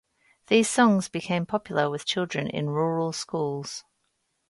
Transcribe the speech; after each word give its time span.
These 0.47 0.67
songs 0.67 1.09
became 1.09 1.45
popular 1.45 1.87
with 1.87 2.05
children 2.07 2.47
in 2.47 2.71
rural 2.71 3.13
schools. 3.13 3.83